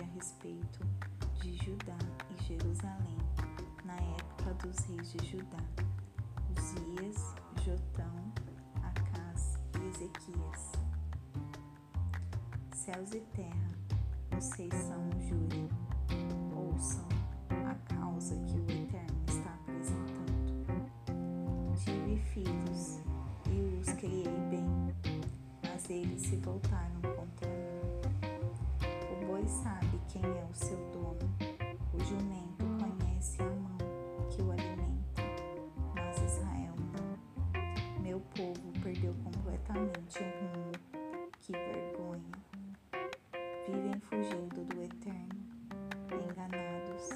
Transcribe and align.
a 0.00 0.04
respeito 0.14 0.80
de 1.40 1.56
Judá 1.56 1.98
e 2.30 2.42
Jerusalém 2.44 3.18
na 3.84 3.94
época 3.94 4.54
dos 4.66 4.78
reis 4.86 5.12
de 5.12 5.26
Judá, 5.26 5.58
Uzias, 6.56 7.34
Jotão, 7.62 8.32
Acás 8.82 9.58
e 9.78 9.88
Ezequias. 9.88 10.72
Céus 12.72 13.12
e 13.12 13.20
terra, 13.34 13.68
vocês 14.30 14.72
são 14.72 15.08
o 15.08 15.20
júri, 15.28 15.68
ouçam 16.54 17.06
a 17.50 17.74
causa 17.94 18.36
que 18.46 18.58
o 18.58 18.70
Eterno 18.70 19.24
está 19.28 19.54
apresentando. 19.54 20.30
Tive 21.84 22.16
filhos 22.32 23.00
e 23.50 23.78
os 23.78 23.92
criei 23.94 24.24
bem, 24.48 24.94
mas 25.62 25.90
eles 25.90 26.22
se 26.22 26.36
voltaram 26.36 27.19
Vivem 43.70 44.00
fugindo 44.00 44.64
do 44.64 44.82
Eterno, 44.82 45.44
enganados, 46.10 47.10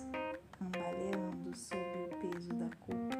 cambaleando 0.52 1.56
sob 1.56 1.80
o 1.80 2.30
peso 2.30 2.54
da 2.54 2.70
culpa. 2.76 3.16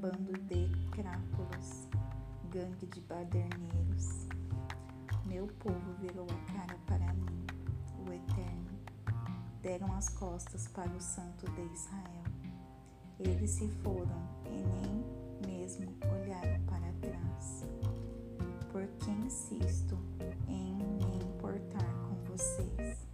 Bando 0.00 0.32
de 0.44 0.70
crápulas, 0.92 1.86
gangue 2.50 2.86
de 2.86 3.02
baderneiros. 3.02 4.28
Meu 5.26 5.46
povo 5.58 5.92
virou 6.00 6.24
a 6.24 6.52
cara 6.52 6.78
para 6.86 7.12
mim, 7.12 7.44
o 7.98 8.10
Eterno. 8.10 8.78
Deram 9.60 9.92
as 9.92 10.08
costas 10.08 10.68
para 10.68 10.88
o 10.88 11.00
Santo 11.00 11.44
de 11.50 11.60
Israel. 11.74 12.24
Eles 13.20 13.50
se 13.50 13.68
foram 13.82 14.26
e 14.46 14.62
nem 14.62 15.04
mesmo 15.46 15.92
olharam 16.02 16.64
para 16.64 16.90
trás. 17.02 17.66
Porque 18.72 19.10
insisto 19.10 19.98
em 20.48 20.74
me 20.76 21.16
importar 21.16 22.05
vocês, 22.36 23.08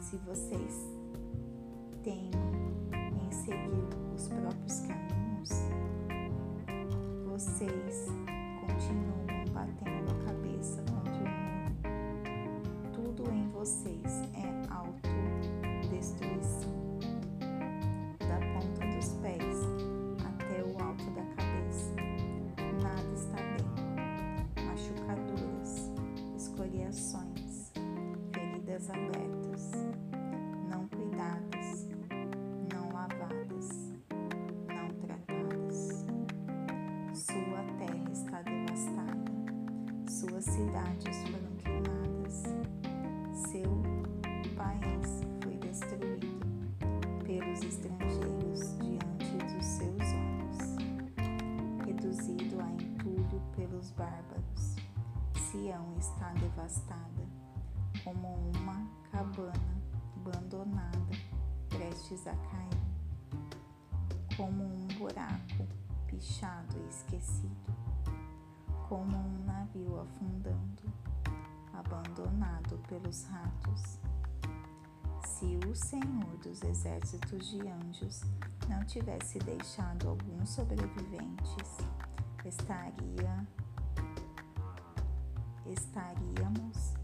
se 0.00 0.16
vocês 0.18 0.86
teimam 2.02 2.52
em 3.20 3.30
seguir 3.30 3.86
os 4.14 4.28
próprios 4.28 4.80
caminhos, 4.80 5.50
vocês 7.26 8.06
continuam 8.60 9.26
batendo 9.52 10.10
a 10.10 10.14
cabeça 10.24 10.82
contra 10.90 11.12
o 11.12 11.18
muro. 11.18 11.28
Tudo 12.94 13.30
em 13.30 13.46
vocês 13.50 14.22
é 14.32 14.46
autodestruição. 14.72 16.72
Da 18.20 18.38
ponta 18.54 18.86
dos 18.96 19.12
pés 19.20 19.58
até 20.24 20.64
o 20.64 20.80
alto 20.82 21.10
da 21.10 21.26
cabeça, 21.36 21.94
nada 22.82 23.12
está 23.12 23.36
bem. 23.36 23.68
Machucaduras, 24.64 25.90
escoriações, 26.34 27.31
Sião 55.52 55.94
está 55.98 56.30
devastada, 56.32 57.28
como 58.02 58.50
uma 58.56 58.88
cabana 59.10 59.82
abandonada, 60.16 61.12
prestes 61.68 62.26
a 62.26 62.34
cair, 62.34 63.58
como 64.34 64.64
um 64.64 64.88
buraco 64.98 65.68
pichado 66.06 66.74
e 66.78 66.88
esquecido, 66.88 67.76
como 68.88 69.14
um 69.14 69.44
navio 69.44 70.00
afundando, 70.00 70.84
abandonado 71.74 72.78
pelos 72.88 73.24
ratos. 73.24 73.98
Se 75.26 75.60
o 75.68 75.74
Senhor 75.74 76.34
dos 76.42 76.62
exércitos 76.62 77.46
de 77.50 77.60
anjos 77.68 78.22
não 78.70 78.82
tivesse 78.86 79.38
deixado 79.40 80.08
alguns 80.08 80.48
sobreviventes, 80.48 81.76
estaria 82.42 83.46
estaríamos 85.72 86.94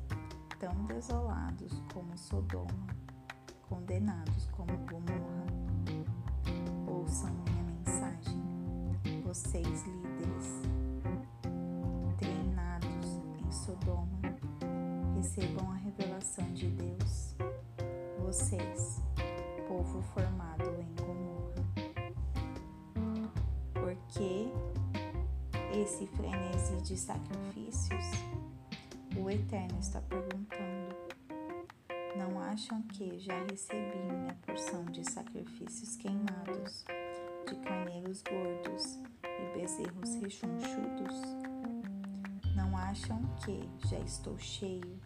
tão 0.58 0.74
desolados 0.86 1.82
como 1.92 2.16
Sodoma, 2.16 2.86
condenados 3.68 4.46
como 4.48 4.76
Gomorra. 4.86 5.46
Ouçam 6.86 7.30
minha 7.30 7.62
mensagem, 7.62 8.42
vocês 9.24 9.84
líderes, 9.84 10.62
treinados 12.18 13.20
em 13.38 13.50
Sodoma, 13.50 14.18
recebam 15.16 15.70
a 15.70 15.76
revelação 15.76 16.44
de 16.52 16.68
Deus. 16.68 17.34
Vocês, 18.20 19.00
povo 19.66 20.02
formado 20.14 20.64
em 20.64 20.94
Gomorra. 20.94 21.64
Por 23.72 23.94
que 24.08 24.52
esse 25.72 26.06
frenesi 26.08 26.76
de 26.82 26.96
sacrifícios? 26.96 28.04
O 29.28 29.30
Eterno 29.30 29.78
está 29.78 30.00
perguntando. 30.00 30.96
Não 32.16 32.40
acham 32.40 32.80
que 32.84 33.18
já 33.18 33.38
recebi 33.44 33.98
minha 34.10 34.34
porção 34.36 34.86
de 34.86 35.04
sacrifícios 35.04 35.96
queimados, 35.96 36.82
de 37.46 37.54
carneiros 37.56 38.22
gordos 38.22 38.98
e 39.22 39.58
bezerros 39.58 40.14
rechonchudos? 40.14 41.14
Não 42.56 42.74
acham 42.74 43.20
que 43.44 43.68
já 43.86 43.98
estou 43.98 44.38
cheio 44.38 44.98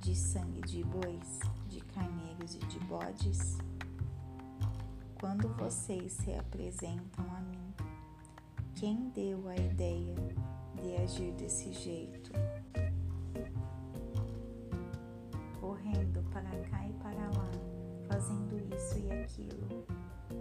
de 0.00 0.16
sangue 0.16 0.62
de 0.62 0.82
bois, 0.82 1.38
de 1.68 1.80
carneiros 1.94 2.56
e 2.56 2.58
de 2.58 2.80
bodes? 2.80 3.56
Quando 5.20 5.48
vocês 5.50 6.14
se 6.14 6.34
apresentam 6.34 7.24
a 7.36 7.40
mim, 7.42 7.72
quem 8.74 9.10
deu 9.10 9.48
a 9.48 9.54
ideia 9.54 10.16
de 10.74 10.96
agir 10.96 11.30
desse 11.34 11.72
jeito? 11.72 12.32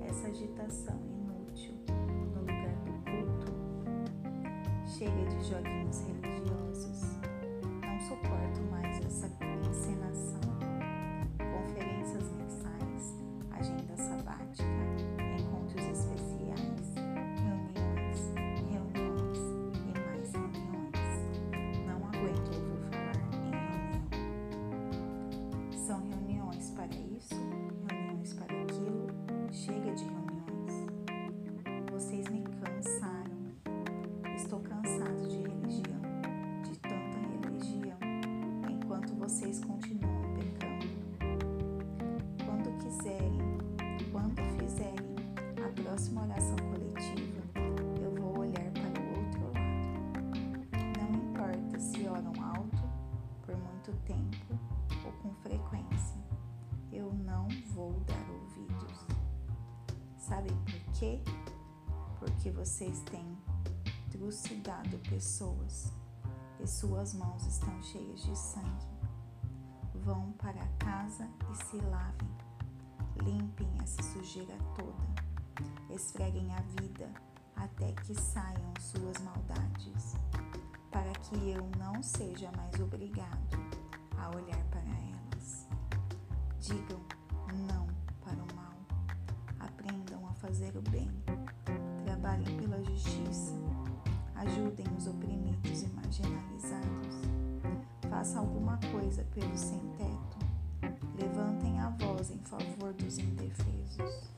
Essa 0.10 0.28
agitação 0.28 1.00
inútil 1.06 1.76
no 1.88 2.40
lugar 2.40 2.76
do 2.84 2.92
culto. 3.04 3.54
Chega 4.88 5.26
de 5.26 5.48
joguinhos 5.48 6.02
religiosos. 6.02 7.02
Não 7.82 8.00
suporto 8.00 8.62
mais 8.72 9.06
essa 9.06 9.28
encenação. 9.70 10.09
Vou 57.80 57.94
dar 58.02 58.30
ouvidos. 58.30 59.08
Sabe 60.18 60.50
por 60.50 60.94
quê? 61.00 61.22
Porque 62.20 62.52
vocês 62.52 63.02
têm 63.04 63.38
trucidado 64.12 64.98
pessoas 65.10 65.94
e 66.60 66.68
suas 66.68 67.14
mãos 67.14 67.46
estão 67.46 67.82
cheias 67.82 68.22
de 68.22 68.38
sangue. 68.38 68.86
Vão 69.96 70.34
para 70.34 70.68
casa 70.78 71.26
e 71.50 71.56
se 71.56 71.78
lavem. 71.78 72.30
Limpem 73.24 73.70
essa 73.82 74.04
sujeira 74.04 74.58
toda. 74.76 75.96
Esfreguem 75.96 76.54
a 76.54 76.62
vida 76.82 77.10
até 77.56 77.94
que 77.94 78.14
saiam 78.14 78.74
suas 78.80 79.22
maldades, 79.22 80.16
para 80.92 81.12
que 81.14 81.52
eu 81.52 81.70
não 81.78 82.04
seja 82.04 82.52
mais 82.58 82.78
obrigado 82.82 83.58
a 84.18 84.30
olhar 84.36 84.64
para 84.66 84.82
elas. 84.82 85.68
Digam 86.60 87.19
fazer 90.50 90.76
o 90.76 90.82
bem. 90.90 91.08
Trabalhem 92.06 92.58
pela 92.58 92.84
justiça. 92.84 93.54
Ajudem 94.34 94.88
os 94.98 95.06
oprimidos 95.06 95.84
e 95.84 95.88
marginalizados. 95.90 97.18
Façam 98.10 98.40
alguma 98.40 98.80
coisa 98.92 99.24
pelo 99.26 99.56
sem-teto. 99.56 100.40
Levantem 101.20 101.80
a 101.80 101.90
voz 101.90 102.32
em 102.32 102.40
favor 102.40 102.94
dos 102.94 103.20
indefesos. 103.20 104.32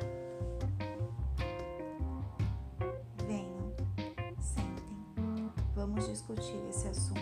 Venham, 3.25 3.71
sentem. 4.37 5.49
Vamos 5.73 6.09
discutir 6.09 6.59
esse 6.69 6.89
assunto. 6.89 7.21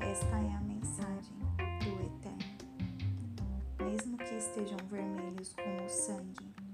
Esta 0.00 0.38
é 0.38 0.54
a 0.54 0.60
mensagem 0.60 1.38
do 1.58 2.04
Eterno. 2.04 3.90
Mesmo 3.90 4.16
que 4.16 4.34
estejam 4.36 4.78
vermelhos 4.88 5.52
como 5.54 5.84
o 5.84 5.88
sangue, 5.88 6.67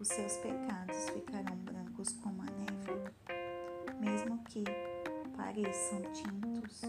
os 0.00 0.08
seus 0.08 0.38
pecados 0.38 1.10
ficarão 1.10 1.56
brancos 1.58 2.12
como 2.14 2.40
a 2.40 2.46
neve. 2.46 3.12
Mesmo 4.00 4.42
que 4.44 4.64
pareçam 5.36 6.00
tintos, 6.12 6.80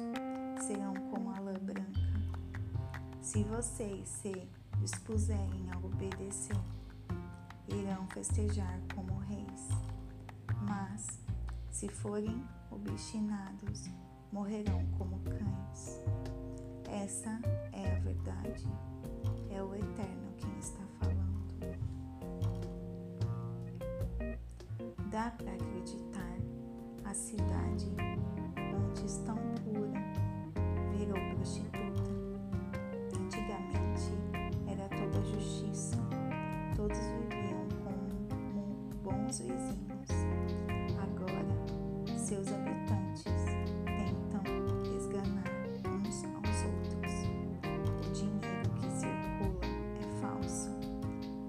serão 0.65 0.93
como 1.11 1.29
a 1.29 1.39
lã 1.41 1.53
branca. 1.55 1.99
Se 3.19 3.43
vocês 3.43 4.07
se 4.07 4.47
dispuserem 4.79 5.69
a 5.73 5.77
obedecer, 5.79 6.55
irão 7.67 8.07
festejar 8.07 8.79
como 8.95 9.17
reis. 9.19 9.67
Mas, 10.61 11.19
se 11.69 11.89
forem 11.89 12.41
obstinados, 12.71 13.89
morrerão 14.31 14.85
como 14.97 15.19
cães. 15.19 15.99
Essa 16.89 17.41
é 17.73 17.93
a 17.93 17.99
verdade. 17.99 18.65
Dá 25.11 25.29
para 25.37 25.51
acreditar 25.51 26.37
a 27.03 27.13
cidade 27.13 27.91
antes 28.57 29.17
tão 29.25 29.35
pura 29.35 30.01
virou 30.97 31.19
prostituta. 31.35 32.11
Antigamente 33.19 34.13
era 34.67 34.87
toda 34.87 35.21
justiça, 35.25 35.97
todos 36.77 36.97
viviam 36.97 37.67
como 37.83 38.73
bons 39.03 39.39
vizinhos. 39.39 40.09
Agora, 41.03 42.17
seus 42.17 42.47
habitantes 42.47 43.25
tentam 43.85 44.43
esganar 44.95 45.51
uns 45.89 46.23
aos 46.23 46.63
outros. 46.63 47.13
O 48.07 48.11
dinheiro 48.13 48.69
que 48.79 48.89
circula 48.89 49.59
é 49.99 50.21
falso, 50.21 50.69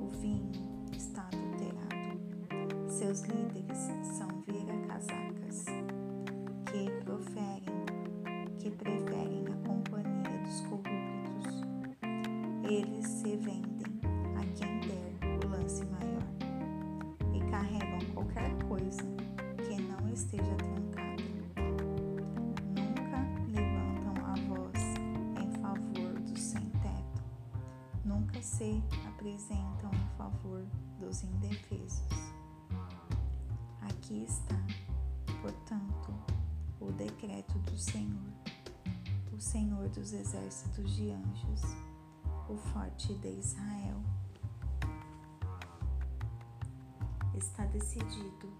o 0.01 0.09
vinho 0.21 0.51
está 0.97 1.29
adulterado. 1.29 2.03
Seus 2.89 3.21
líderes 3.23 3.52
Eles 12.73 13.07
se 13.07 13.37
vendem 13.37 14.01
a 14.35 14.45
quem 14.57 14.81
der 14.81 15.45
o 15.45 15.47
lance 15.47 15.85
maior 15.85 16.25
e 17.35 17.51
carregam 17.51 17.99
qualquer 18.15 18.51
coisa 18.67 19.03
que 19.59 19.79
não 19.83 20.09
esteja 20.09 20.55
trancada. 20.55 21.23
Nunca 22.75 23.19
levantam 23.51 24.25
a 24.25 24.35
voz 24.49 24.81
em 25.39 25.51
favor 25.61 26.19
do 26.23 26.39
sem-teto. 26.39 27.23
Nunca 28.07 28.41
se 28.41 28.83
apresentam 29.07 29.91
em 29.93 30.17
favor 30.17 30.65
dos 30.99 31.25
indefesos. 31.25 32.33
Aqui 33.83 34.25
está, 34.25 34.59
portanto, 35.43 36.15
o 36.81 36.91
decreto 36.93 37.59
do 37.59 37.77
Senhor, 37.77 38.33
o 39.31 39.39
Senhor 39.39 39.91
dos 39.91 40.15
exércitos 40.15 40.97
de 40.97 41.11
anjos, 41.11 41.92
o 42.49 42.57
forte 42.57 43.15
de 43.15 43.29
Israel. 43.29 44.01
Está 47.35 47.65
decidido, 47.67 48.53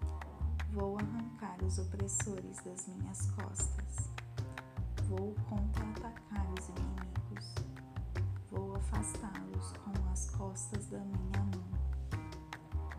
vou 0.71 0.97
arrancar 0.97 1.63
os 1.63 1.77
opressores 1.79 2.57
das 2.63 2.87
minhas 2.87 3.31
costas, 3.31 4.09
vou 5.07 5.35
contra-atacar 5.49 6.45
os 6.59 6.69
inimigos, 6.69 7.55
vou 8.51 8.75
afastá-los 8.75 9.73
com 9.73 10.09
as 10.11 10.29
costas 10.31 10.87
da 10.87 10.99
minha 10.99 11.43
mão, 11.45 11.63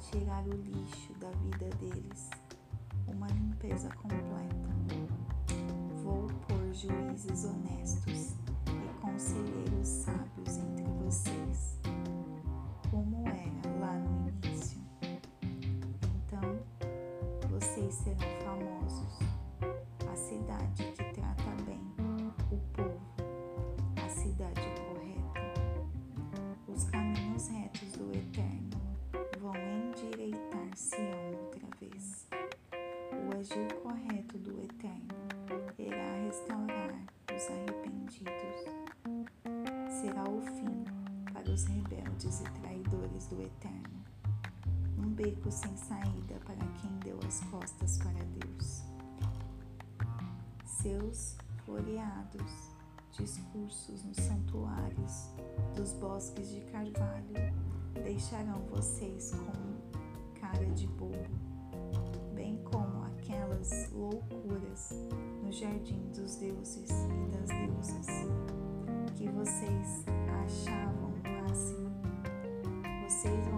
tirar 0.00 0.44
o 0.46 0.56
lixo 0.56 1.12
da 1.14 1.30
vida 1.30 1.68
deles, 1.76 2.30
uma 3.08 3.26
limpeza 3.28 3.88
completa. 3.96 4.74
Vou 6.02 6.26
pôr 6.46 6.72
juízes 6.74 7.44
honestos 7.44 8.43
conselheiros 9.14 9.86
sábios 9.86 10.58
entre 10.58 10.84
vocês, 11.04 11.78
como 12.90 13.24
era 13.28 13.78
lá 13.78 13.94
no 13.96 14.28
início. 14.28 14.80
Então 16.26 16.58
vocês 17.48 17.94
serão 17.94 18.18
famosos, 18.44 19.20
a 20.12 20.16
cidade 20.16 20.92
que 20.96 21.04
trata 21.14 21.62
bem 21.64 21.80
o 22.50 22.56
povo, 22.72 23.00
a 24.04 24.08
cidade 24.08 24.60
correta. 24.82 25.40
Os 26.66 26.82
caminhos 26.90 27.46
retos 27.46 27.92
do 27.92 28.10
Eterno 28.16 28.80
vão 29.38 29.54
endireitar 29.54 30.74
Sião 30.74 31.30
outra 31.40 31.68
vez. 31.78 32.26
O 33.12 33.38
agir 33.38 33.72
correto 33.74 34.38
do 34.38 34.60
Eterno 34.60 35.14
irá 35.78 36.16
restaurar 36.24 37.00
os 37.32 37.48
arrependidos. 37.48 37.73
Será 40.04 40.28
o 40.28 40.38
fim 40.42 40.84
para 41.32 41.50
os 41.50 41.64
rebeldes 41.64 42.42
e 42.42 42.44
traidores 42.60 43.26
do 43.28 43.40
Eterno. 43.40 44.04
Um 44.98 45.08
beco 45.08 45.50
sem 45.50 45.74
saída 45.78 46.34
para 46.44 46.62
quem 46.74 46.90
deu 46.98 47.18
as 47.26 47.40
costas 47.44 47.96
para 47.96 48.22
Deus. 48.38 48.82
Seus 50.66 51.38
floreados 51.64 52.70
discursos 53.12 54.04
nos 54.04 54.18
santuários 54.18 55.30
dos 55.74 55.94
bosques 55.94 56.50
de 56.50 56.60
carvalho 56.70 57.54
deixarão 57.94 58.60
vocês 58.66 59.32
com 59.32 60.38
cara 60.38 60.66
de 60.72 60.86
bobo, 60.86 61.16
bem 62.34 62.62
como 62.64 63.04
aquelas 63.04 63.90
loucuras 63.90 64.90
no 65.42 65.50
jardim 65.50 66.12
dos 66.14 66.36
deuses 66.36 66.90
e 66.90 67.30
das 67.30 67.48
deusas 67.48 68.63
que 69.24 69.30
vocês 69.30 70.04
achavam 70.44 71.14
o 71.14 71.28
máximo. 71.28 71.90
Vocês 73.08 73.53